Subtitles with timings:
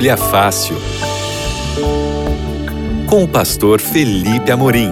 [0.00, 0.76] Bíblia Fácil.
[3.06, 4.88] Com o pastor Felipe Amorim.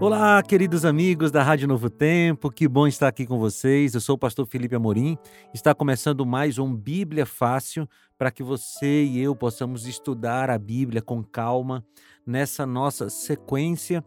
[0.00, 3.94] Olá, queridos amigos da Rádio Novo Tempo, que bom estar aqui com vocês.
[3.94, 5.16] Eu sou o pastor Felipe Amorim.
[5.54, 11.00] Está começando mais um Bíblia Fácil para que você e eu possamos estudar a Bíblia
[11.00, 11.84] com calma
[12.26, 14.04] nessa nossa sequência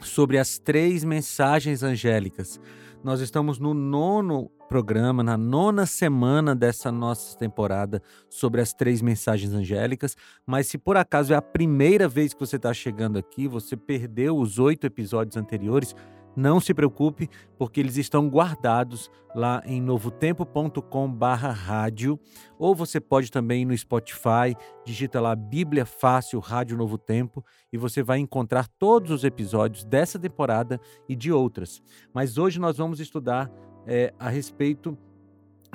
[0.00, 2.60] sobre as três mensagens angélicas.
[3.02, 9.52] Nós estamos no nono programa, na nona semana dessa nossa temporada sobre as três mensagens
[9.52, 10.16] angélicas.
[10.44, 14.36] Mas se por acaso é a primeira vez que você está chegando aqui, você perdeu
[14.36, 15.94] os oito episódios anteriores,
[16.36, 22.20] não se preocupe, porque eles estão guardados lá em novotempo.com/rádio,
[22.58, 28.02] ou você pode também no Spotify, digita lá Bíblia Fácil Rádio Novo Tempo e você
[28.02, 30.78] vai encontrar todos os episódios dessa temporada
[31.08, 31.80] e de outras.
[32.12, 33.50] Mas hoje nós vamos estudar
[33.86, 34.98] é, a respeito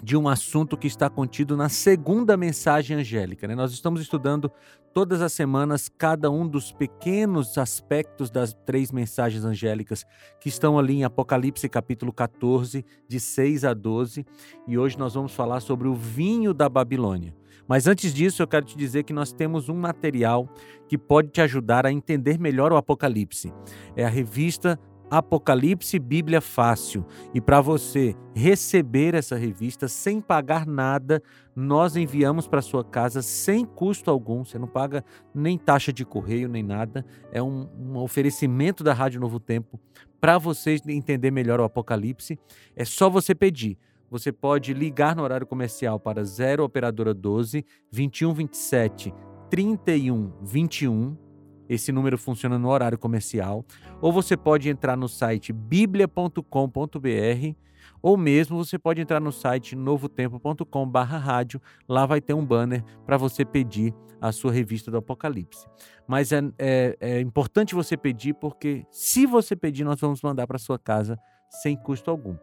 [0.04, 3.48] de um assunto que está contido na segunda mensagem angélica.
[3.48, 3.56] Né?
[3.56, 4.52] Nós estamos estudando
[4.94, 10.06] todas as semanas cada um dos pequenos aspectos das três mensagens angélicas
[10.40, 14.26] que estão ali em Apocalipse capítulo 14, de 6 a 12,
[14.68, 17.36] e hoje nós vamos falar sobre o vinho da Babilônia.
[17.68, 20.50] Mas antes disso, eu quero te dizer que nós temos um material
[20.90, 23.54] que pode te ajudar a entender melhor o Apocalipse.
[23.96, 24.78] É a revista
[25.12, 27.06] Apocalipse Bíblia Fácil.
[27.34, 31.22] E para você receber essa revista sem pagar nada,
[31.54, 34.46] nós enviamos para sua casa sem custo algum.
[34.46, 35.04] Você não paga
[35.36, 37.06] nem taxa de correio, nem nada.
[37.30, 39.78] É um, um oferecimento da Rádio Novo Tempo
[40.22, 42.40] para vocês entender melhor o Apocalipse.
[42.74, 43.78] É só você pedir.
[44.10, 49.14] Você pode ligar no horário comercial para 0 Operadora 12 2127
[49.50, 51.18] 3121
[51.74, 53.66] esse número funciona no horário comercial.
[54.02, 56.42] Ou você pode entrar no site biblia.com.br
[58.02, 61.62] ou mesmo você pode entrar no site novotempo.com/rádio.
[61.88, 65.66] Lá vai ter um banner para você pedir a sua revista do Apocalipse.
[66.06, 70.60] Mas é, é, é, importante você pedir porque se você pedir, nós vamos mandar para
[70.60, 71.18] sua casa
[71.50, 72.36] sem custo algum.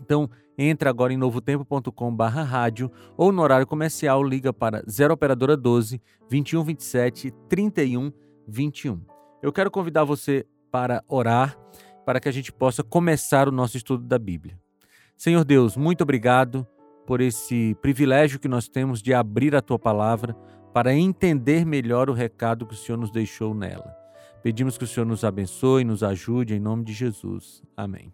[0.00, 7.30] Então, entra agora em novotempo.com/rádio ou no horário comercial liga para 0 operadora 12 2127
[7.48, 8.12] 31
[8.48, 9.00] 21.
[9.42, 11.56] Eu quero convidar você para orar,
[12.04, 14.58] para que a gente possa começar o nosso estudo da Bíblia.
[15.16, 16.66] Senhor Deus, muito obrigado
[17.06, 20.34] por esse privilégio que nós temos de abrir a tua palavra
[20.72, 23.94] para entender melhor o recado que o Senhor nos deixou nela.
[24.42, 27.62] Pedimos que o Senhor nos abençoe, nos ajude em nome de Jesus.
[27.76, 28.12] Amém.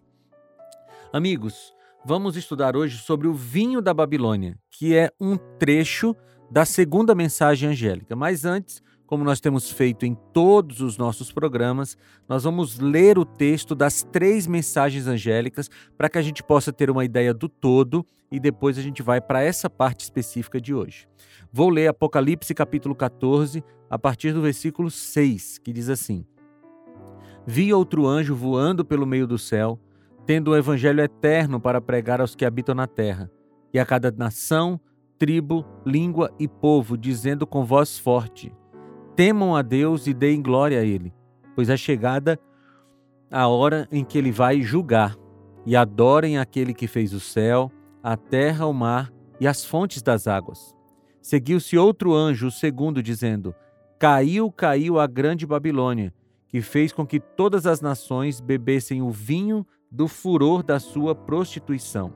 [1.13, 1.73] Amigos,
[2.03, 6.15] vamos estudar hoje sobre o vinho da Babilônia, que é um trecho
[6.49, 8.15] da segunda mensagem angélica.
[8.15, 13.25] Mas antes, como nós temos feito em todos os nossos programas, nós vamos ler o
[13.25, 18.05] texto das três mensagens angélicas para que a gente possa ter uma ideia do todo
[18.31, 21.07] e depois a gente vai para essa parte específica de hoje.
[21.51, 26.25] Vou ler Apocalipse capítulo 14, a partir do versículo 6, que diz assim:
[27.45, 29.79] Vi outro anjo voando pelo meio do céu,
[30.25, 33.29] tendo o evangelho eterno para pregar aos que habitam na terra,
[33.71, 34.79] e a cada nação,
[35.17, 38.51] tribo, língua e povo, dizendo com voz forte:
[39.15, 41.13] Temam a Deus e deem glória a Ele,
[41.55, 42.37] pois é chegada
[43.31, 45.15] a hora em que Ele vai julgar,
[45.65, 47.71] e adorem aquele que fez o céu,
[48.03, 50.75] a terra, o mar e as fontes das águas.
[51.21, 53.55] Seguiu-se outro anjo, o segundo, dizendo:
[53.97, 56.13] Caiu, caiu a grande Babilônia,
[56.47, 62.13] que fez com que todas as nações bebessem o vinho do furor da sua prostituição.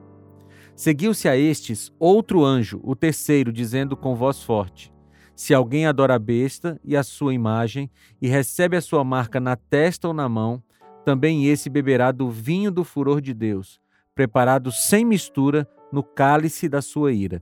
[0.76, 4.94] Seguiu-se a estes outro anjo, o terceiro, dizendo com voz forte:
[5.40, 7.90] se alguém adora a besta e a sua imagem
[8.22, 10.62] e recebe a sua marca na testa ou na mão,
[11.06, 13.80] também esse beberá do vinho do furor de Deus,
[14.14, 17.42] preparado sem mistura no cálice da sua ira.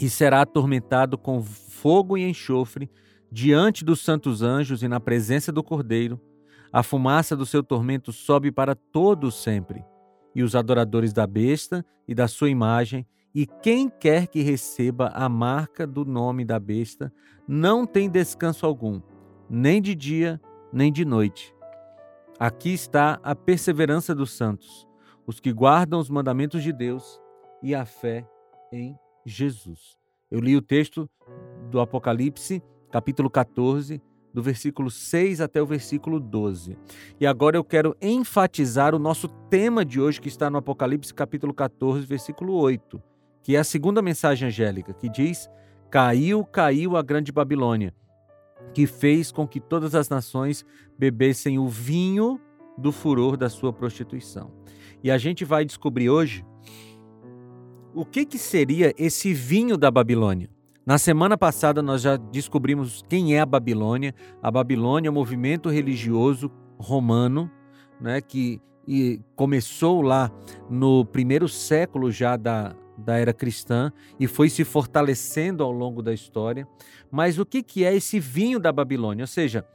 [0.00, 2.88] E será atormentado com fogo e enxofre
[3.28, 6.20] diante dos santos anjos e na presença do Cordeiro.
[6.72, 9.84] A fumaça do seu tormento sobe para todos sempre.
[10.32, 13.04] E os adoradores da besta e da sua imagem
[13.34, 17.12] e quem quer que receba a marca do nome da besta
[17.48, 19.02] não tem descanso algum,
[19.50, 20.40] nem de dia,
[20.72, 21.52] nem de noite.
[22.38, 24.86] Aqui está a perseverança dos santos,
[25.26, 27.20] os que guardam os mandamentos de Deus
[27.60, 28.24] e a fé
[28.72, 28.96] em
[29.26, 29.98] Jesus.
[30.30, 31.10] Eu li o texto
[31.70, 34.00] do Apocalipse, capítulo 14,
[34.32, 36.76] do versículo 6 até o versículo 12.
[37.18, 41.52] E agora eu quero enfatizar o nosso tema de hoje, que está no Apocalipse, capítulo
[41.52, 43.13] 14, versículo 8
[43.44, 45.48] que é a segunda mensagem angélica, que diz:
[45.90, 47.94] Caiu, caiu a grande Babilônia,
[48.72, 50.64] que fez com que todas as nações
[50.98, 52.40] bebessem o vinho
[52.76, 54.50] do furor da sua prostituição.
[55.02, 56.44] E a gente vai descobrir hoje
[57.94, 60.48] o que, que seria esse vinho da Babilônia.
[60.86, 64.14] Na semana passada nós já descobrimos quem é a Babilônia.
[64.42, 67.50] A Babilônia é um movimento religioso romano,
[68.00, 68.60] né, que
[69.36, 70.30] começou lá
[70.68, 76.12] no primeiro século já da, da era cristã e foi se fortalecendo ao longo da
[76.12, 76.66] história.
[77.10, 79.22] Mas o que, que é esse vinho da Babilônia?
[79.22, 79.66] Ou seja,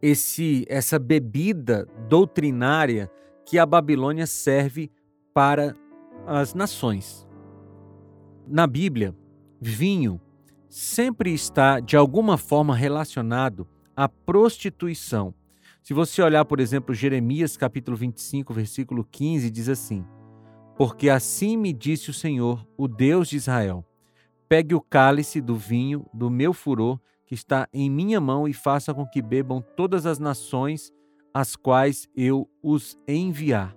[0.00, 3.10] esse essa bebida doutrinária
[3.44, 4.90] que a Babilônia serve
[5.32, 5.74] para
[6.26, 7.26] as nações.
[8.46, 9.14] Na Bíblia,
[9.60, 10.20] vinho
[10.68, 15.34] sempre está de alguma forma relacionado à prostituição.
[15.82, 20.04] Se você olhar, por exemplo, Jeremias capítulo 25, versículo 15, diz assim:
[20.76, 23.84] Porque assim me disse o Senhor, o Deus de Israel:
[24.48, 28.94] Pegue o cálice do vinho do meu furor que está em minha mão e faça
[28.94, 30.92] com que bebam todas as nações
[31.34, 33.76] às quais eu os enviar.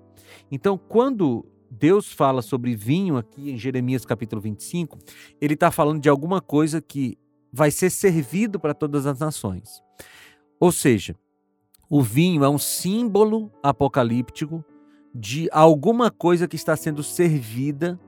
[0.52, 5.00] Então, quando Deus fala sobre vinho aqui em Jeremias capítulo 25,
[5.42, 7.18] ele está falando de alguma coisa que
[7.52, 9.84] vai ser servido para todas as nações.
[10.60, 11.16] Ou seja,
[11.90, 14.64] o vinho é um símbolo apocalíptico
[15.14, 18.00] de alguma coisa que está sendo servida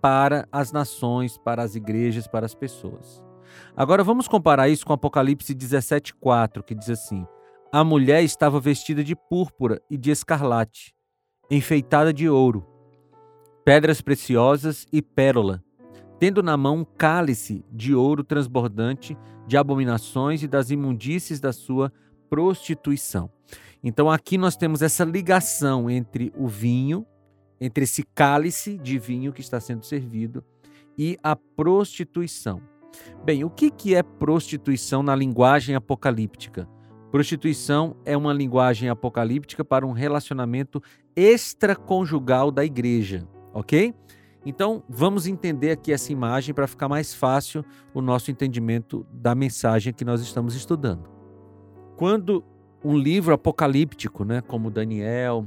[0.00, 3.22] para as nações, para as igrejas, para as pessoas.
[3.76, 7.26] Agora vamos comparar isso com Apocalipse 17:4, que diz assim:
[7.72, 10.94] A mulher estava vestida de púrpura e de escarlate,
[11.50, 12.66] enfeitada de ouro,
[13.64, 15.62] pedras preciosas e pérola,
[16.18, 19.16] tendo na mão um cálice de ouro transbordante
[19.46, 21.92] de abominações e das imundícies da sua
[22.28, 23.30] prostituição.
[23.82, 27.06] Então aqui nós temos essa ligação entre o vinho,
[27.60, 30.44] entre esse cálice de vinho que está sendo servido
[30.98, 32.60] e a prostituição.
[33.24, 36.68] Bem, o que é prostituição na linguagem apocalíptica?
[37.10, 40.82] Prostituição é uma linguagem apocalíptica para um relacionamento
[41.16, 43.94] extraconjugal da igreja, ok?
[44.44, 49.92] Então, vamos entender aqui essa imagem para ficar mais fácil o nosso entendimento da mensagem
[49.92, 51.10] que nós estamos estudando.
[51.96, 52.44] Quando
[52.84, 55.46] um livro apocalíptico, né, como Daniel,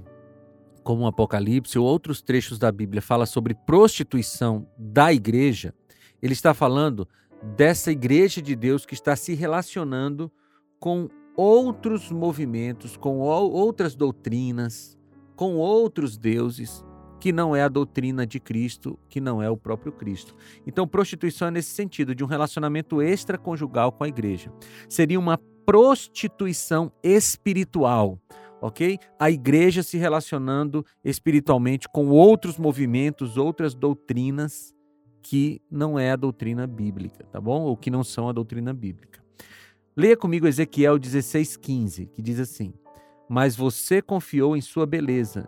[0.83, 5.73] como o Apocalipse ou outros trechos da Bíblia fala sobre prostituição da igreja,
[6.21, 7.07] ele está falando
[7.55, 10.31] dessa igreja de Deus que está se relacionando
[10.79, 14.97] com outros movimentos, com outras doutrinas,
[15.35, 16.85] com outros deuses,
[17.19, 20.35] que não é a doutrina de Cristo, que não é o próprio Cristo.
[20.67, 24.51] Então, prostituição é nesse sentido, de um relacionamento extraconjugal com a igreja.
[24.89, 28.19] Seria uma prostituição espiritual,
[28.61, 28.99] ok?
[29.19, 34.73] A igreja se relacionando espiritualmente com outros movimentos, outras doutrinas
[35.21, 37.61] que não é a doutrina bíblica, tá bom?
[37.61, 39.23] Ou que não são a doutrina bíblica.
[39.95, 42.73] Leia comigo Ezequiel 16:15, que diz assim:
[43.29, 45.47] Mas você confiou em sua beleza,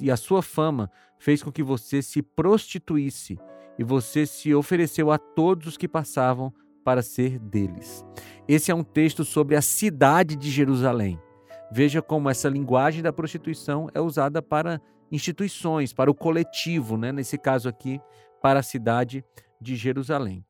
[0.00, 3.38] e a sua fama fez com que você se prostituísse,
[3.78, 6.52] e você se ofereceu a todos os que passavam
[6.88, 8.02] para ser deles.
[8.48, 11.20] Esse é um texto sobre a cidade de Jerusalém.
[11.70, 14.80] Veja como essa linguagem da prostituição é usada para
[15.12, 17.12] instituições, para o coletivo, né?
[17.12, 18.00] nesse caso aqui,
[18.40, 19.22] para a cidade
[19.60, 20.42] de Jerusalém.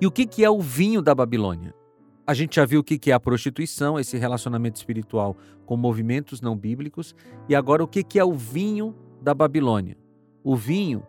[0.00, 1.74] E o que é o vinho da Babilônia?
[2.24, 6.56] A gente já viu o que é a prostituição, esse relacionamento espiritual com movimentos não
[6.56, 7.12] bíblicos.
[7.48, 9.98] E agora, o que é o vinho da Babilônia?
[10.44, 11.04] O vinho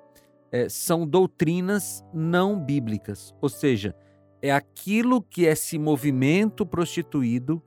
[0.51, 3.95] é, são doutrinas não bíblicas, ou seja,
[4.41, 7.61] é aquilo que esse movimento prostituído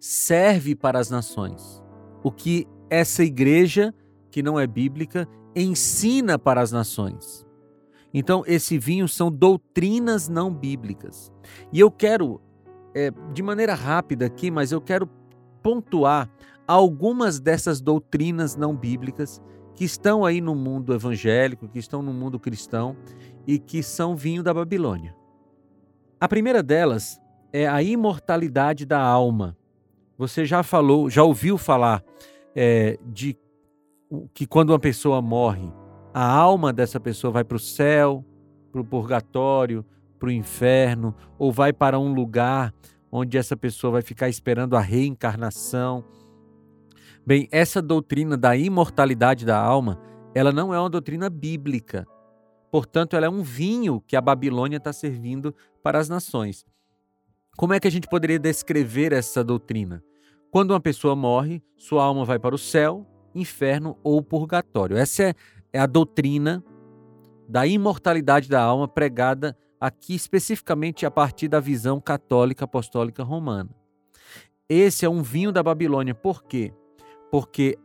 [0.00, 1.82] serve para as nações.
[2.22, 3.94] O que essa igreja,
[4.30, 7.46] que não é bíblica, ensina para as nações.
[8.12, 11.32] Então, esse vinho são doutrinas não bíblicas.
[11.72, 12.40] E eu quero,
[12.94, 15.08] é, de maneira rápida aqui, mas eu quero
[15.62, 16.30] pontuar
[16.66, 19.40] algumas dessas doutrinas não bíblicas
[19.74, 22.96] que estão aí no mundo evangélico, que estão no mundo cristão
[23.46, 25.14] e que são vinho da Babilônia.
[26.18, 27.20] A primeira delas
[27.52, 29.56] é a imortalidade da alma.
[30.16, 32.02] Você já falou, já ouviu falar
[32.54, 33.36] é, de
[34.32, 35.70] que quando uma pessoa morre,
[36.14, 38.24] a alma dessa pessoa vai para o céu,
[38.72, 39.84] para o purgatório,
[40.18, 42.72] para o inferno, ou vai para um lugar
[43.12, 46.02] onde essa pessoa vai ficar esperando a reencarnação.
[47.26, 50.00] Bem, essa doutrina da imortalidade da alma,
[50.34, 52.06] ela não é uma doutrina bíblica.
[52.70, 56.64] Portanto, ela é um vinho que a Babilônia está servindo para as nações.
[57.56, 60.02] Como é que a gente poderia descrever essa doutrina?
[60.50, 64.96] Quando uma pessoa morre, sua alma vai para o céu, inferno ou purgatório.
[64.96, 65.34] Essa é,
[65.72, 66.62] é a doutrina
[67.48, 73.70] da imortalidade da alma pregada aqui especificamente a partir da visão católica apostólica romana.
[74.68, 76.14] Esse é um vinho da Babilônia.
[76.14, 76.72] Por quê?
[77.30, 77.78] Porque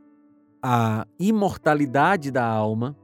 [0.61, 2.95] a imortalidade da alma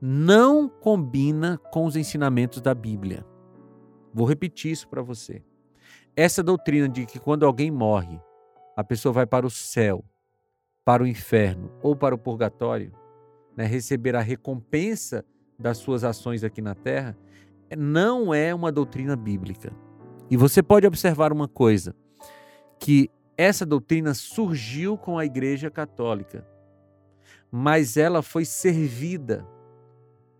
[0.00, 3.24] não combina com os ensinamentos da Bíblia.
[4.12, 5.42] Vou repetir isso para você.
[6.14, 8.20] Essa doutrina de que quando alguém morre,
[8.76, 10.04] a pessoa vai para o céu,
[10.84, 12.92] para o inferno ou para o purgatório,
[13.56, 15.24] né, receber a recompensa
[15.58, 17.16] das suas ações aqui na terra,
[17.76, 19.72] não é uma doutrina bíblica.
[20.30, 21.94] E você pode observar uma coisa,
[22.78, 26.46] que essa doutrina surgiu com a Igreja Católica,
[27.50, 29.46] mas ela foi servida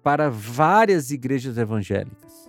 [0.06, 2.48] para várias igrejas evangélicas.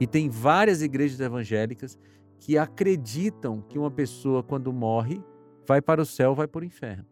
[0.00, 1.96] E tem várias igrejas evangélicas
[2.40, 5.22] que acreditam que uma pessoa, quando morre,
[5.64, 7.06] vai para o céu, vai para o inferno.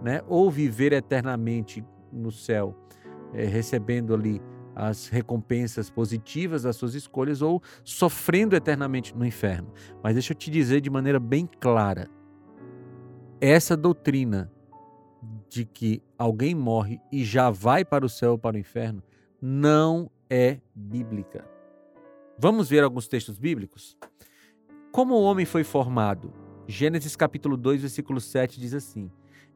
[0.00, 0.22] Né?
[0.28, 2.72] Ou viver eternamente no céu,
[3.34, 4.40] é, recebendo ali
[4.76, 9.72] as recompensas positivas das suas escolhas, ou sofrendo eternamente no inferno.
[10.04, 12.08] Mas deixa eu te dizer de maneira bem clara:
[13.40, 14.52] essa doutrina
[15.48, 19.02] de que alguém morre e já vai para o céu ou para o inferno
[19.40, 21.48] não é bíblica.
[22.36, 23.96] Vamos ver alguns textos bíblicos?
[24.92, 26.32] Como o homem foi formado?
[26.66, 29.10] Gênesis capítulo 2, versículo 7 diz assim: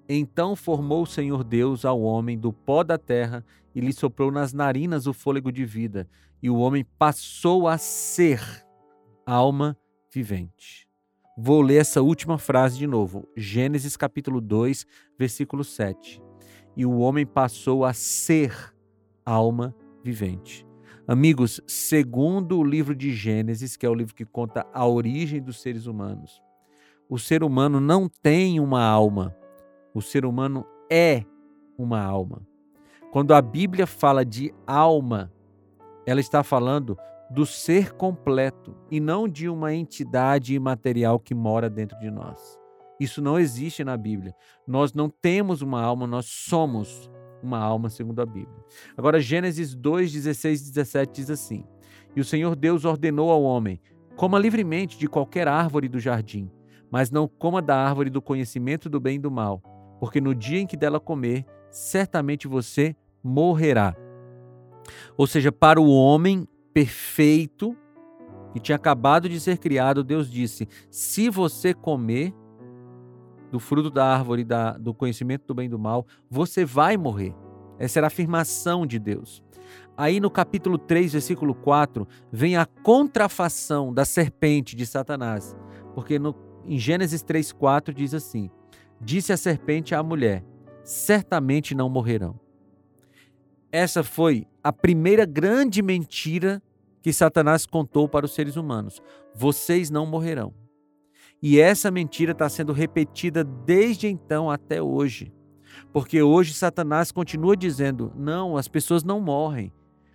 [0.09, 4.53] Então formou o Senhor Deus ao homem do pó da terra e lhe soprou nas
[4.53, 6.09] narinas o fôlego de vida,
[6.43, 8.41] e o homem passou a ser
[9.27, 9.77] alma
[10.13, 10.89] vivente.
[11.37, 13.27] Vou ler essa última frase de novo.
[13.37, 14.87] Gênesis capítulo 2,
[15.19, 16.22] versículo 7.
[16.77, 18.75] E o homem passou a ser
[19.25, 20.67] alma vivente.
[21.07, 25.61] Amigos, segundo o livro de Gênesis, que é o livro que conta a origem dos
[25.61, 26.41] seres humanos,
[27.09, 29.37] o ser humano não tem uma alma.
[29.93, 31.25] O ser humano é
[31.77, 32.41] uma alma.
[33.11, 35.31] Quando a Bíblia fala de alma,
[36.07, 36.97] ela está falando
[37.31, 42.62] do ser completo e não de uma entidade imaterial que mora dentro de nós.
[43.03, 44.33] Isso não existe na Bíblia.
[44.65, 47.11] Nós não temos uma alma, nós somos
[47.43, 48.65] uma alma, segundo a Bíblia.
[48.97, 51.65] Agora, Gênesis 2, 16 e 17 diz assim:
[52.15, 53.81] E o Senhor Deus ordenou ao homem:
[54.15, 56.49] coma livremente de qualquer árvore do jardim,
[56.93, 59.61] mas não coma da árvore do conhecimento do bem e do mal,
[59.99, 63.97] porque no dia em que dela comer, certamente você morrerá.
[65.17, 67.77] Ou seja, para o homem, perfeito,
[68.53, 72.33] que tinha acabado de ser criado, Deus disse: se você comer
[73.53, 77.35] do fruto da árvore da, do conhecimento do bem e do mal, você vai morrer.
[77.79, 79.43] Essa era a afirmação de Deus.
[79.95, 85.55] Aí no capítulo 3, versículo 4, vem a contrafação da serpente de Satanás.
[85.95, 88.51] Porque no, em Gênesis 3, 4 diz assim:
[88.99, 90.43] Disse a serpente à mulher:
[90.83, 92.41] Certamente não morrerão.
[93.71, 96.63] Essa foi a primeira grande mentira
[97.03, 99.03] que Satanás contou para os seres humanos:
[99.35, 100.55] vocês não morrerão.
[101.43, 105.33] E essa mentira está sendo repetida desde então até hoje.
[105.93, 109.73] Porque hoje Satanás continua dizendo: não, as pessoas não morrem.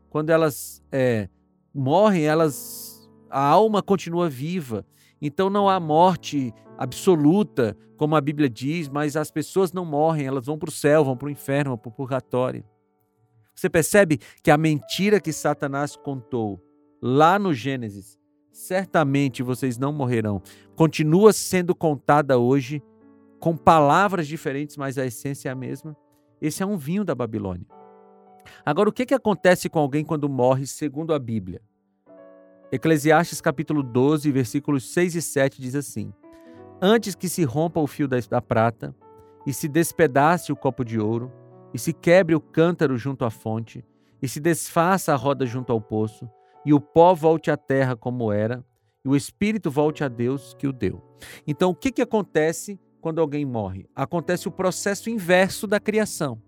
[0.10, 1.28] Quando elas é,
[1.74, 2.98] morrem, elas
[3.30, 4.86] a alma continua viva.
[5.22, 10.46] Então não há morte absoluta, como a Bíblia diz, mas as pessoas não morrem, elas
[10.46, 12.64] vão para o céu, vão para o inferno, vão para o purgatório.
[13.56, 16.62] Você percebe que a mentira que Satanás contou
[17.02, 18.18] lá no Gênesis,
[18.52, 20.42] certamente vocês não morrerão,
[20.78, 22.84] continua sendo contada hoje
[23.40, 25.98] com palavras diferentes, mas a essência é a mesma.
[26.40, 27.66] Esse é um vinho da Babilônia.
[28.64, 31.64] Agora, o que, que acontece com alguém quando morre segundo a Bíblia?
[32.72, 36.14] Eclesiastes capítulo 12, versículos 6 e 7 diz assim:
[36.80, 38.96] Antes que se rompa o fio da, da prata,
[39.48, 41.32] e se despedace o copo de ouro,
[41.74, 43.84] e se quebre o cântaro junto à fonte,
[44.22, 46.30] e se desfaça a roda junto ao poço,
[46.64, 48.64] e o pó volte à terra como era,
[49.08, 51.02] e o espírito volte a Deus que o deu.
[51.48, 53.86] Então, o que, que acontece quando alguém morre?
[53.96, 56.42] Acontece o processo inverso da criação.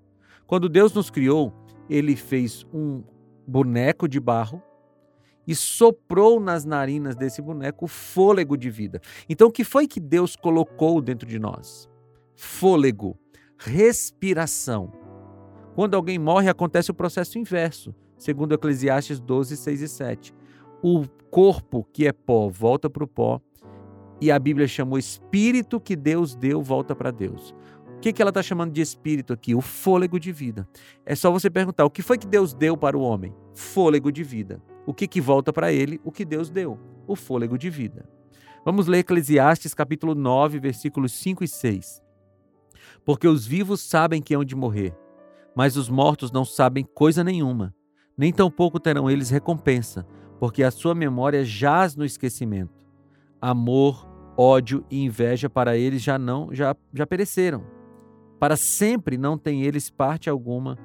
[0.45, 1.53] Quando Deus nos criou,
[1.89, 3.01] ele fez um
[3.47, 4.61] boneco de barro
[5.47, 9.01] e soprou nas narinas desse boneco fôlego de vida.
[9.29, 11.89] Então, o que foi que Deus colocou dentro de nós?
[12.35, 13.17] Fôlego,
[13.57, 14.91] respiração.
[15.75, 20.38] Quando alguém morre, acontece o processo inverso, segundo Eclesiastes 12, 6 e 7.
[20.81, 23.41] O corpo que é pó volta para o pó,
[24.21, 27.55] e a Bíblia chamou espírito que Deus deu volta para Deus.
[27.95, 29.53] O que, que ela está chamando de espírito aqui?
[29.53, 30.67] O fôlego de vida.
[31.05, 33.33] É só você perguntar: o que foi que Deus deu para o homem?
[33.53, 34.62] Fôlego de vida.
[34.86, 36.00] O que, que volta para ele?
[36.03, 36.79] O que Deus deu?
[37.05, 38.07] O fôlego de vida.
[38.63, 42.01] Vamos ler Eclesiastes capítulo 9, versículos 5 e 6.
[43.05, 44.95] Porque os vivos sabem que hão de morrer,
[45.55, 47.74] mas os mortos não sabem coisa nenhuma,
[48.17, 50.05] nem tampouco terão eles recompensa,
[50.39, 52.74] porque a sua memória jaz no esquecimento.
[53.41, 57.63] Amor, ódio e inveja para eles já não já, já pereceram.
[58.39, 60.77] Para sempre não tem eles parte alguma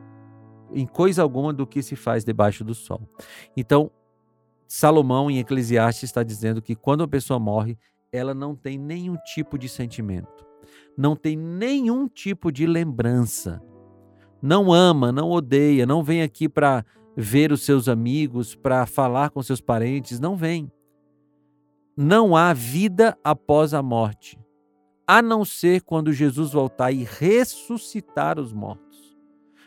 [0.73, 3.09] em coisa alguma do que se faz debaixo do sol.
[3.57, 3.91] Então,
[4.67, 7.79] Salomão em Eclesiastes está dizendo que quando uma pessoa morre,
[8.11, 10.45] ela não tem nenhum tipo de sentimento,
[10.97, 13.63] não tem nenhum tipo de lembrança.
[14.43, 16.85] Não ama, não odeia, não vem aqui para
[17.17, 20.71] ver os seus amigos, para falar com seus parentes, não vem.
[21.97, 24.39] Não há vida após a morte,
[25.07, 28.85] a não ser quando Jesus voltar e ressuscitar os mortos.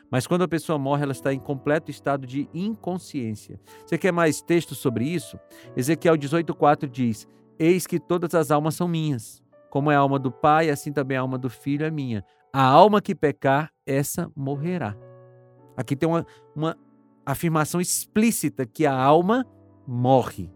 [0.10, 3.60] Mas quando a pessoa morre, ela está em completo estado de inconsciência.
[3.86, 5.38] Você quer mais texto sobre isso?
[5.76, 7.28] Ezequiel 18,4 diz:
[7.60, 9.44] Eis que todas as almas são minhas.
[9.70, 12.24] Como é a alma do Pai, assim também a alma do Filho é minha.
[12.54, 14.96] A alma que pecar, essa morrerá.
[15.76, 16.26] Aqui tem uma,
[16.56, 16.78] uma
[17.32, 19.46] afirmação explícita que a alma
[19.88, 20.52] morre.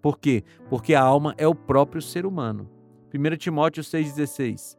[0.00, 0.44] Por quê?
[0.68, 2.70] Porque a alma é o próprio ser humano.
[3.12, 4.78] 1 Timóteo 6,16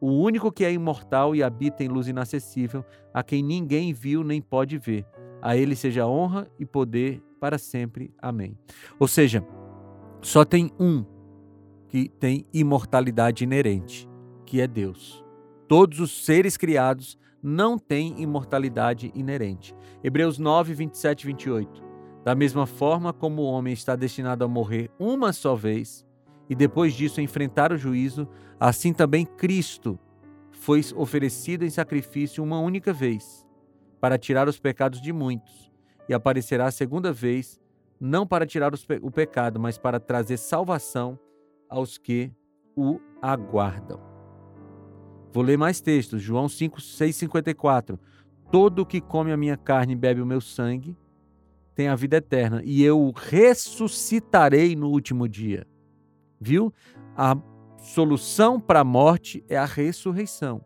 [0.00, 4.40] o único que é imortal e habita em luz inacessível, a quem ninguém viu nem
[4.40, 5.04] pode ver.
[5.42, 8.12] A ele seja honra e poder para sempre.
[8.20, 8.56] Amém.
[8.98, 9.44] Ou seja,
[10.22, 11.04] só tem um
[11.88, 14.08] que tem imortalidade inerente,
[14.46, 15.22] que é Deus.
[15.68, 19.74] Todos os seres criados não têm imortalidade inerente.
[20.02, 21.82] Hebreus 9, 27 e 28.
[22.24, 26.06] Da mesma forma como o homem está destinado a morrer uma só vez,
[26.48, 28.28] e depois disso enfrentar o juízo,
[28.58, 29.98] assim também Cristo
[30.50, 33.46] foi oferecido em sacrifício uma única vez,
[34.00, 35.72] para tirar os pecados de muitos,
[36.08, 37.58] e aparecerá a segunda vez,
[37.98, 41.18] não para tirar o pecado, mas para trazer salvação
[41.68, 42.32] aos que
[42.76, 44.09] o aguardam.
[45.32, 47.98] Vou ler mais textos, João 5, 6, 54.
[48.50, 50.96] Todo que come a minha carne e bebe o meu sangue
[51.74, 55.66] tem a vida eterna, e eu o ressuscitarei no último dia.
[56.38, 56.74] Viu?
[57.16, 57.34] A
[57.78, 60.64] solução para a morte é a ressurreição.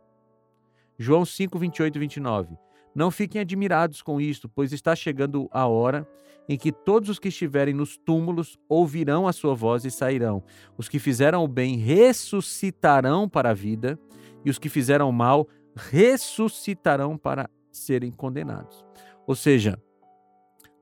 [0.99, 2.57] João 5, 28 e 29.
[2.95, 6.09] Não fiquem admirados com isto, pois está chegando a hora
[6.49, 10.43] em que todos os que estiverem nos túmulos ouvirão a sua voz e sairão.
[10.77, 13.99] Os que fizeram o bem ressuscitarão para a vida,
[14.45, 18.85] e os que fizeram mal ressuscitarão para serem condenados.
[19.27, 19.81] Ou seja,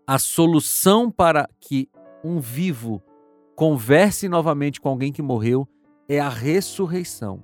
[0.06, 1.88] a solução para que
[2.24, 3.02] um vivo
[3.54, 5.68] converse novamente com alguém que morreu
[6.08, 7.42] é a ressurreição.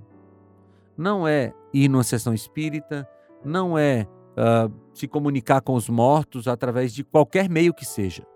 [0.97, 3.09] Não é ir numa sessão espírita,
[3.45, 8.27] não é uh, se comunicar com os mortos através de qualquer meio que seja.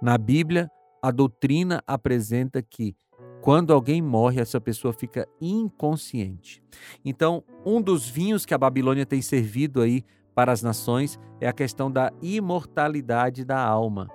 [0.00, 0.70] Na Bíblia,
[1.02, 2.94] a doutrina apresenta que
[3.40, 6.62] quando alguém morre, essa pessoa fica inconsciente.
[7.04, 11.52] Então, um dos vinhos que a Babilônia tem servido aí para as nações é a
[11.52, 14.08] questão da imortalidade da alma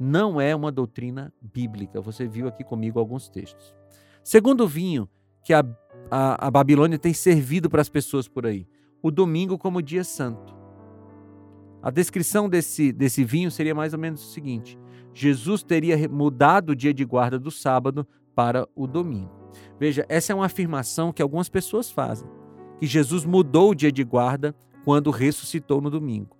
[0.00, 2.00] não é uma doutrina bíblica.
[2.00, 3.76] Você viu aqui comigo alguns textos.
[4.24, 5.06] Segundo vinho
[5.44, 5.62] que a,
[6.10, 8.66] a, a Babilônia tem servido para as pessoas por aí,
[9.02, 10.58] o domingo como dia santo.
[11.82, 14.78] A descrição desse, desse vinho seria mais ou menos o seguinte:
[15.12, 19.30] Jesus teria mudado o dia de guarda do sábado para o domingo.
[19.78, 22.28] Veja, essa é uma afirmação que algumas pessoas fazem,
[22.78, 26.36] que Jesus mudou o dia de guarda quando ressuscitou no domingo.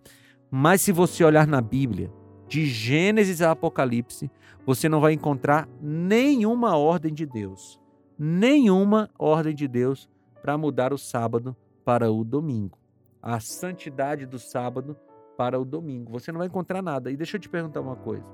[0.50, 2.12] Mas se você olhar na Bíblia,
[2.48, 4.30] de Gênesis a Apocalipse,
[4.66, 7.80] você não vai encontrar nenhuma ordem de Deus,
[8.18, 10.08] nenhuma ordem de Deus
[10.42, 12.78] para mudar o sábado para o domingo.
[13.22, 14.96] A santidade do sábado
[15.36, 16.12] para o domingo.
[16.12, 17.10] Você não vai encontrar nada.
[17.10, 18.24] E deixa eu te perguntar uma coisa.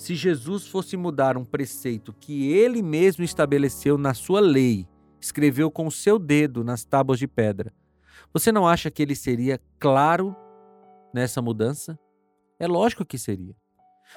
[0.00, 4.88] Se Jesus fosse mudar um preceito que ele mesmo estabeleceu na sua lei,
[5.20, 7.70] escreveu com o seu dedo nas tábuas de pedra,
[8.32, 10.34] você não acha que ele seria claro
[11.12, 11.98] nessa mudança?
[12.58, 13.54] É lógico que seria.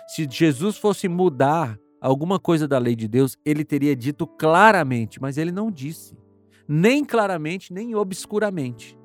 [0.07, 5.37] Se Jesus fosse mudar alguma coisa da lei de Deus, ele teria dito claramente, mas
[5.37, 6.17] ele não disse.
[6.65, 8.97] Nem claramente, nem obscuramente.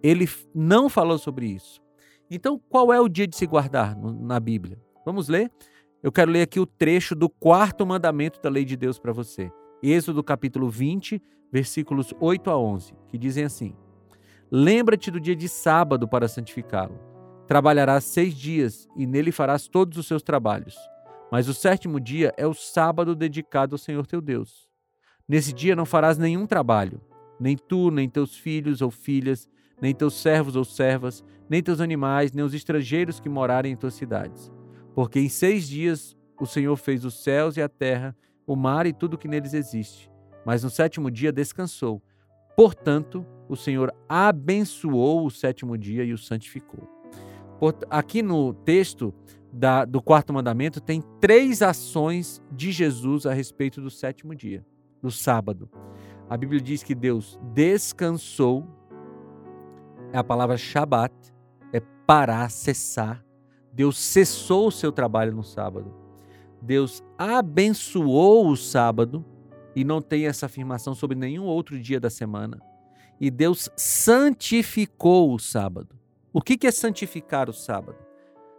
[0.00, 1.82] Ele não falou sobre isso.
[2.30, 4.78] Então, qual é o dia de se guardar na Bíblia?
[5.04, 5.50] Vamos ler?
[6.02, 9.52] Eu quero ler aqui o trecho do quarto mandamento da lei de Deus para você.
[9.82, 13.76] Êxodo capítulo 20, versículos 8 a 11, que dizem assim:
[14.50, 16.98] Lembra-te do dia de sábado para santificá-lo.
[17.46, 20.74] Trabalharás seis dias e nele farás todos os seus trabalhos.
[21.30, 24.70] Mas o sétimo dia é o sábado dedicado ao Senhor teu Deus.
[25.28, 26.98] Nesse dia não farás nenhum trabalho,
[27.38, 29.46] nem tu, nem teus filhos ou filhas,
[29.82, 33.94] nem teus servos ou servas, nem teus animais, nem os estrangeiros que morarem em tuas
[33.94, 34.50] cidades.
[34.94, 38.92] Porque em seis dias o Senhor fez os céus e a terra, o mar e
[38.92, 40.10] tudo que neles existe.
[40.44, 42.02] Mas no sétimo dia descansou.
[42.56, 46.88] Portanto, o Senhor abençoou o sétimo dia e o santificou.
[47.90, 49.14] Aqui no texto
[49.52, 54.64] da, do quarto mandamento tem três ações de Jesus a respeito do sétimo dia.
[55.02, 55.68] do sábado.
[56.28, 58.66] A Bíblia diz que Deus descansou,
[60.12, 61.14] é a palavra Shabat,
[61.72, 63.24] é parar, cessar.
[63.72, 65.94] Deus cessou o seu trabalho no sábado.
[66.60, 69.24] Deus abençoou o sábado
[69.74, 72.60] e não tem essa afirmação sobre nenhum outro dia da semana.
[73.20, 75.94] E Deus santificou o sábado.
[76.32, 77.98] O que é santificar o sábado?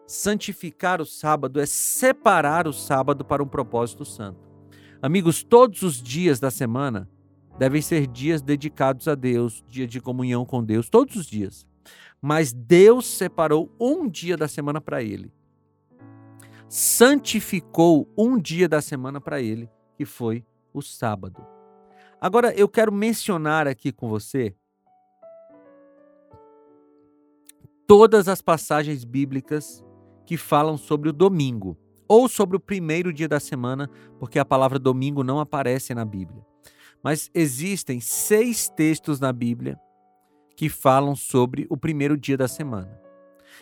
[0.05, 4.39] Santificar o sábado é separar o sábado para um propósito santo.
[5.01, 7.09] Amigos, todos os dias da semana
[7.57, 11.65] devem ser dias dedicados a Deus, dia de comunhão com Deus, todos os dias.
[12.21, 15.31] Mas Deus separou um dia da semana para ele.
[16.67, 21.45] Santificou um dia da semana para ele, que foi o sábado.
[22.19, 24.55] Agora eu quero mencionar aqui com você
[27.87, 29.83] todas as passagens bíblicas
[30.25, 33.89] que falam sobre o domingo ou sobre o primeiro dia da semana,
[34.19, 36.45] porque a palavra domingo não aparece na Bíblia.
[37.03, 39.79] Mas existem seis textos na Bíblia
[40.55, 42.99] que falam sobre o primeiro dia da semana.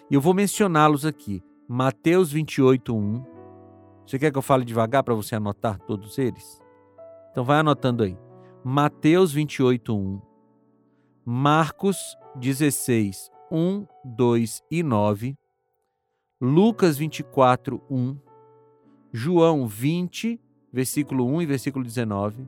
[0.10, 1.44] E eu vou mencioná-los aqui.
[1.68, 3.26] Mateus 28, 1.
[4.06, 6.60] Você quer que eu fale devagar para você anotar todos eles?
[7.32, 8.18] Então vai anotando aí.
[8.64, 10.22] Mateus 28, 1.
[11.24, 15.38] Marcos 16, 1, 2 e 9.
[16.42, 18.18] Lucas 24, 1.
[19.12, 20.42] João 20,
[20.74, 22.48] versículo 1 e versículo 19.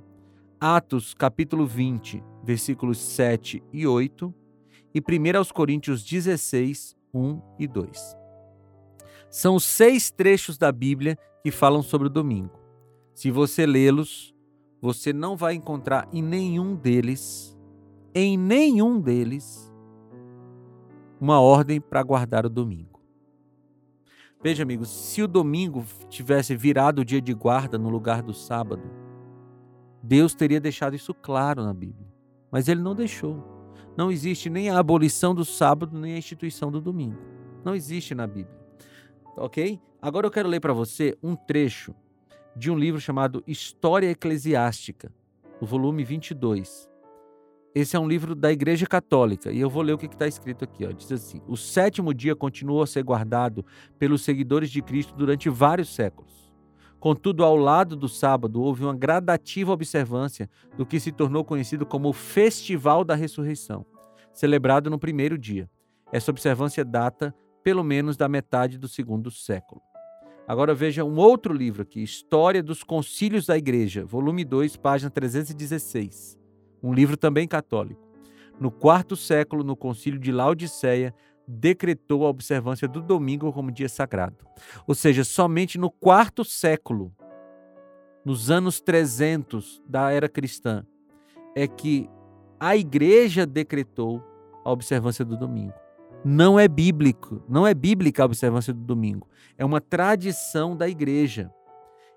[0.64, 4.32] Atos capítulo 20, versículos 7 e 8.
[4.94, 8.16] E 1 aos Coríntios 16, 1 e 2.
[9.28, 12.60] São seis trechos da Bíblia que falam sobre o domingo.
[13.16, 14.36] Se você lê-los,
[14.80, 17.58] você não vai encontrar em nenhum deles,
[18.14, 19.74] em nenhum deles,
[21.20, 23.02] uma ordem para guardar o domingo.
[24.44, 29.02] Veja, amigos, se o domingo tivesse virado o dia de guarda no lugar do sábado,
[30.04, 32.08] Deus teria deixado isso claro na Bíblia.
[32.52, 33.44] Mas ele não deixou.
[33.96, 37.18] Não existe nem a abolição do sábado, nem a instituição do domingo.
[37.64, 38.60] Não existe na Bíblia.
[39.38, 39.80] Ok?
[40.02, 41.94] Agora eu quero ler para você um trecho
[42.56, 45.12] de um livro chamado História Eclesiástica,
[45.60, 46.90] o volume 22.
[47.74, 50.66] Esse é um livro da Igreja Católica e eu vou ler o que está escrito
[50.66, 50.86] aqui.
[50.86, 50.92] Ó.
[50.92, 53.66] Diz assim: O sétimo dia continuou a ser guardado
[53.98, 56.41] pelos seguidores de Cristo durante vários séculos.
[57.02, 62.10] Contudo, ao lado do sábado, houve uma gradativa observância do que se tornou conhecido como
[62.10, 63.84] o Festival da Ressurreição,
[64.32, 65.68] celebrado no primeiro dia.
[66.12, 67.34] Essa observância data
[67.64, 69.82] pelo menos da metade do segundo século.
[70.48, 76.38] Agora veja um outro livro aqui, História dos Concílios da Igreja, volume 2, página 316.
[76.84, 78.12] Um livro também católico.
[78.60, 81.16] No quarto século, no concílio de Laodiceia,
[81.48, 84.46] decretou a observância do domingo como dia sagrado.
[84.88, 87.14] Ou seja, somente no quarto século,
[88.24, 90.86] nos anos 300 da era cristã,
[91.56, 92.10] é que
[92.60, 94.24] a igreja decretou
[94.64, 95.74] a observância do domingo
[96.24, 99.28] não é bíblico, não é bíblica a observância do domingo.
[99.58, 101.52] É uma tradição da igreja.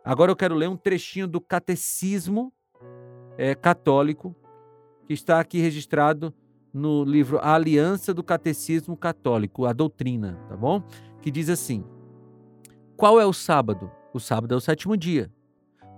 [0.05, 2.53] Agora eu quero ler um trechinho do catecismo
[3.39, 4.37] é, católico
[5.07, 6.35] que está aqui registrado
[6.75, 10.83] no livro A Aliança do Catecismo Católico, a doutrina, tá bom?
[11.23, 11.85] Que diz assim:
[12.97, 13.89] Qual é o sábado?
[14.13, 15.31] O sábado é o sétimo dia.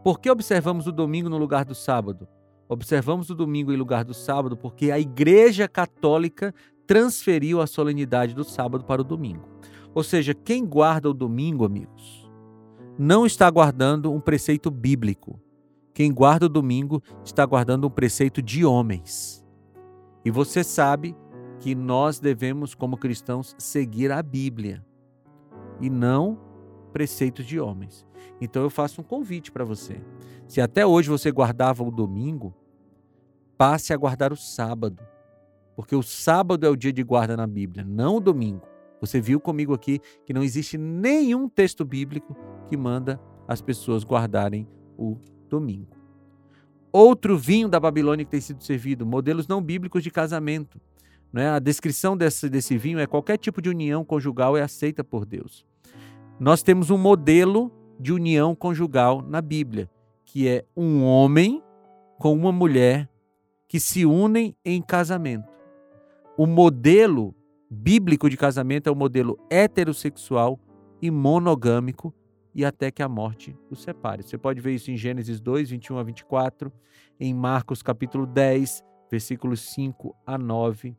[0.05, 2.29] Por que observamos o domingo no lugar do sábado?
[2.69, 6.55] Observamos o domingo em lugar do sábado porque a Igreja Católica
[6.87, 9.49] transferiu a solenidade do sábado para o domingo.
[9.95, 12.31] Ou seja, quem guarda o domingo, amigos,
[12.99, 15.41] não está guardando um preceito bíblico.
[15.95, 19.46] Quem guarda o domingo está guardando um preceito de homens.
[20.27, 21.17] E você sabe
[21.61, 24.85] que nós devemos, como cristãos, seguir a Bíblia
[25.81, 26.39] e não
[26.93, 28.05] preceitos de homens.
[28.41, 30.03] Então eu faço um convite para você.
[30.47, 32.55] Se até hoje você guardava o domingo,
[33.57, 35.03] passe a guardar o sábado
[35.77, 38.67] porque o sábado é o dia de guarda na Bíblia, não o domingo.
[38.99, 42.35] Você viu comigo aqui que não existe nenhum texto bíblico
[42.67, 45.19] que manda as pessoas guardarem o
[45.51, 45.95] domingo.
[46.97, 50.81] Outro vinho da Babilônia que tem sido servido, modelos não bíblicos de casamento.
[51.33, 51.49] Não é?
[51.49, 55.67] A descrição desse, desse vinho é qualquer tipo de união conjugal é aceita por Deus.
[56.39, 59.91] Nós temos um modelo de união conjugal na Bíblia,
[60.25, 61.63] que é um homem
[62.19, 63.09] com uma mulher
[63.69, 65.57] que se unem em casamento
[66.37, 67.35] o modelo
[67.71, 70.61] bíblico de casamento é o modelo heterossexual
[71.01, 72.15] e monogâmico
[72.57, 74.23] e até que a morte os separe.
[74.23, 76.73] Você pode ver isso em Gênesis 2, 21 a 24,
[77.21, 80.97] em Marcos capítulo 10, versículos 5 a 9,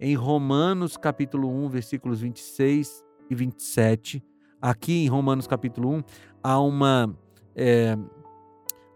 [0.00, 4.20] em Romanos capítulo 1, versículos 26 e 27.
[4.60, 6.02] Aqui em Romanos capítulo 1
[6.42, 7.16] há uma,
[7.54, 7.96] é,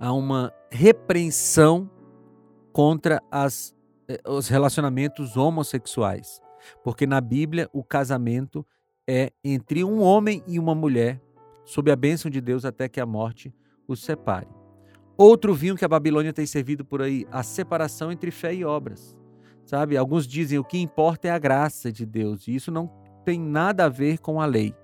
[0.01, 1.89] há uma repreensão
[2.73, 3.73] contra as,
[4.09, 6.41] eh, os relacionamentos homossexuais.
[6.83, 8.67] Porque na Bíblia o casamento
[9.07, 11.21] é entre um homem e uma mulher,
[11.71, 13.55] sob a bênção de Deus até que a morte
[13.87, 14.49] os separe.
[15.17, 19.17] Outro vinho que a Babilônia tem servido por aí, a separação entre fé e obras.
[19.65, 19.97] Sabe?
[19.97, 22.91] Alguns dizem o que importa é a graça de Deus, e isso não
[23.25, 24.75] tem nada a ver com a lei.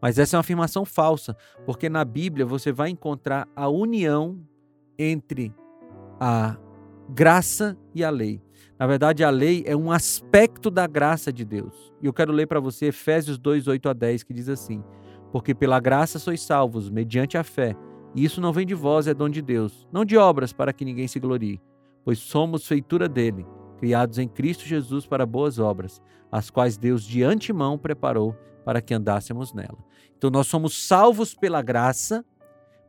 [0.00, 4.38] Mas essa é uma afirmação falsa, porque na Bíblia você vai encontrar a união
[4.96, 5.52] entre
[6.20, 6.56] a
[7.08, 8.40] graça e a lei.
[8.78, 11.92] Na verdade, a lei é um aspecto da graça de Deus.
[12.00, 14.84] E eu quero ler para você Efésios 2, 8 a 10, que diz assim:
[15.32, 17.74] Porque pela graça sois salvos, mediante a fé.
[18.14, 20.84] E isso não vem de vós, é dom de Deus, não de obras para que
[20.84, 21.60] ninguém se glorie,
[22.04, 23.46] pois somos feitura dele,
[23.78, 28.94] criados em Cristo Jesus para boas obras, as quais Deus de antemão preparou para que
[28.94, 29.78] andássemos nela.
[30.16, 32.24] Então nós somos salvos pela graça,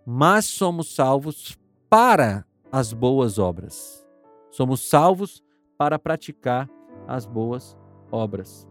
[0.06, 1.58] mas somos salvos
[1.90, 4.06] para as boas obras.
[4.52, 5.42] Somos salvos
[5.78, 6.70] para praticar
[7.08, 7.78] as boas
[8.12, 8.68] obras.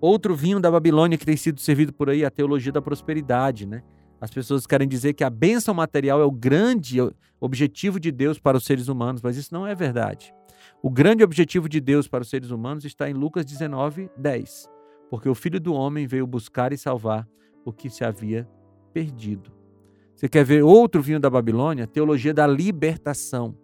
[0.00, 3.82] Outro vinho da Babilônia que tem sido servido por aí, a teologia da prosperidade, né?
[4.20, 6.98] As pessoas querem dizer que a bênção material é o grande
[7.40, 10.34] objetivo de Deus para os seres humanos, mas isso não é verdade.
[10.82, 15.28] O grande objetivo de Deus para os seres humanos está em Lucas 19, 10 porque
[15.28, 17.28] o Filho do Homem veio buscar e salvar
[17.64, 18.48] o que se havia
[18.92, 19.52] perdido.
[20.14, 21.86] Você quer ver outro vinho da Babilônia?
[21.86, 23.56] Teologia da libertação,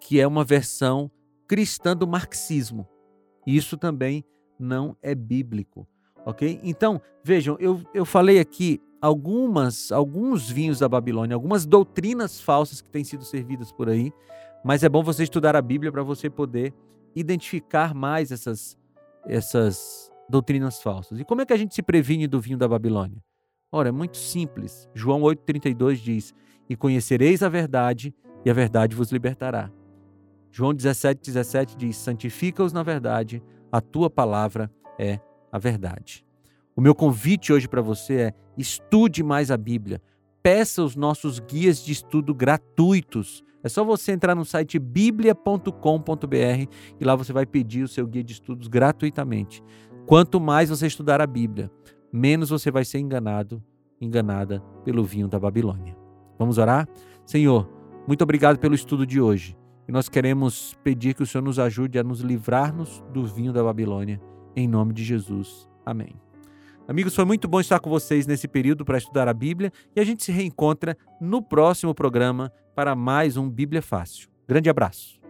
[0.00, 1.10] que é uma versão
[1.46, 2.88] cristã do marxismo.
[3.46, 4.24] Isso também
[4.58, 5.86] não é bíblico,
[6.24, 6.60] ok?
[6.62, 12.90] Então, vejam, eu, eu falei aqui algumas, alguns vinhos da Babilônia, algumas doutrinas falsas que
[12.90, 14.12] têm sido servidas por aí,
[14.64, 16.72] mas é bom você estudar a Bíblia para você poder
[17.14, 18.78] identificar mais essas,
[19.26, 21.20] essas doutrinas falsas.
[21.20, 23.22] E como é que a gente se previne do vinho da Babilônia?
[23.70, 24.88] Ora, é muito simples.
[24.94, 26.34] João 8,32 diz:
[26.68, 28.14] E conhecereis a verdade,
[28.44, 29.70] e a verdade vos libertará.
[30.50, 33.42] João 17,17 17 diz: Santifica-os na verdade,
[33.74, 35.18] a tua palavra é
[35.50, 36.24] a verdade.
[36.76, 40.00] O meu convite hoje para você é: estude mais a Bíblia.
[40.44, 43.42] Peça os nossos guias de estudo gratuitos.
[43.64, 46.68] É só você entrar no site biblia.com.br
[47.00, 49.60] e lá você vai pedir o seu guia de estudos gratuitamente.
[50.06, 51.68] Quanto mais você estudar a Bíblia,
[52.12, 53.60] menos você vai ser enganado,
[54.00, 55.96] enganada pelo vinho da Babilônia.
[56.38, 56.86] Vamos orar?
[57.26, 57.68] Senhor,
[58.06, 59.56] muito obrigado pelo estudo de hoje.
[59.86, 63.62] E nós queremos pedir que o Senhor nos ajude a nos livrar-nos do vinho da
[63.62, 64.20] Babilônia,
[64.56, 65.68] em nome de Jesus.
[65.84, 66.14] Amém.
[66.86, 70.04] Amigos, foi muito bom estar com vocês nesse período para estudar a Bíblia e a
[70.04, 74.28] gente se reencontra no próximo programa para mais um Bíblia Fácil.
[74.46, 75.23] Grande abraço.